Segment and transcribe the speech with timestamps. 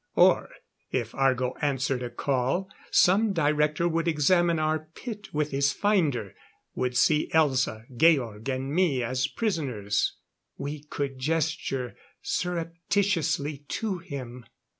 [0.15, 0.49] Or,
[0.89, 6.33] if Argo answered a call, some Director would examine our pit with his finder
[6.73, 10.15] would see Elza, Georg and me as prisoners.
[10.57, 14.45] We could gesture surreptitiously to him....